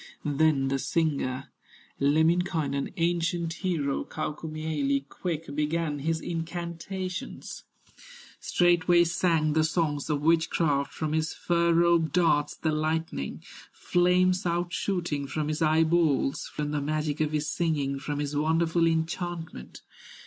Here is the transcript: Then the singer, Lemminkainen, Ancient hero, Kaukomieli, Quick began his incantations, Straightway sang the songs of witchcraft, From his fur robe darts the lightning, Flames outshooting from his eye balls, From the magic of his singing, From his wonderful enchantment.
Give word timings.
Then 0.25 0.69
the 0.69 0.79
singer, 0.79 1.51
Lemminkainen, 1.99 2.89
Ancient 2.97 3.53
hero, 3.53 4.03
Kaukomieli, 4.03 5.07
Quick 5.07 5.55
began 5.55 5.99
his 5.99 6.21
incantations, 6.21 7.65
Straightway 8.39 9.03
sang 9.03 9.53
the 9.53 9.63
songs 9.63 10.09
of 10.09 10.23
witchcraft, 10.23 10.91
From 10.91 11.13
his 11.13 11.35
fur 11.35 11.71
robe 11.75 12.11
darts 12.13 12.55
the 12.55 12.71
lightning, 12.71 13.43
Flames 13.73 14.43
outshooting 14.43 15.27
from 15.29 15.49
his 15.49 15.61
eye 15.61 15.83
balls, 15.83 16.47
From 16.51 16.71
the 16.71 16.81
magic 16.81 17.21
of 17.21 17.31
his 17.31 17.47
singing, 17.47 17.99
From 17.99 18.17
his 18.17 18.35
wonderful 18.35 18.87
enchantment. 18.87 19.83